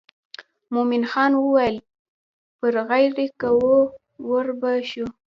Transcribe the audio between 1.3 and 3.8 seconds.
وویل پر غیر کوو